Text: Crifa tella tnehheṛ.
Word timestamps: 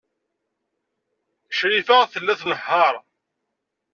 Crifa 1.57 1.97
tella 2.11 2.33
tnehheṛ. 2.41 2.93